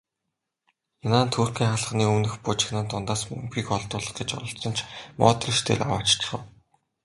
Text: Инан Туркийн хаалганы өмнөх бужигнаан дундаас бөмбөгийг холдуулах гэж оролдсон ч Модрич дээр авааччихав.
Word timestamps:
Инан 1.05 1.27
Туркийн 1.35 1.69
хаалганы 1.71 2.05
өмнөх 2.13 2.35
бужигнаан 2.45 2.87
дундаас 2.89 3.21
бөмбөгийг 3.27 3.67
холдуулах 3.69 4.13
гэж 4.17 4.29
оролдсон 4.37 4.73
ч 4.77 4.79
Модрич 5.19 5.57
дээр 5.65 5.81
авааччихав. 5.85 6.41